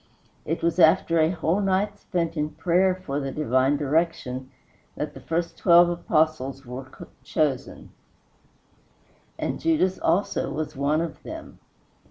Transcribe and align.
It 0.45 0.63
was 0.63 0.79
after 0.79 1.19
a 1.19 1.29
whole 1.29 1.61
night 1.61 1.95
spent 1.99 2.35
in 2.35 2.49
prayer 2.49 2.95
for 3.05 3.19
the 3.19 3.31
divine 3.31 3.77
direction 3.77 4.49
that 4.95 5.13
the 5.13 5.19
first 5.19 5.55
twelve 5.59 5.89
Apostles 5.89 6.65
were 6.65 6.87
chosen; 7.23 7.91
and 9.37 9.59
Judas 9.59 9.99
also 9.99 10.51
was 10.51 10.75
one 10.75 11.01
of 11.01 11.21
them. 11.21 11.59